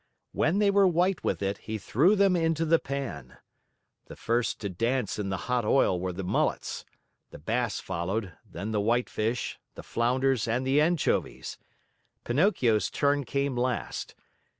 [0.31, 3.37] When they were white with it, he threw them into the pan.
[4.07, 6.83] The first to dance in the hot oil were the mullets,
[7.29, 11.59] the bass followed, then the whitefish, the flounders, and the anchovies.
[12.23, 14.15] Pinocchio's turn came last.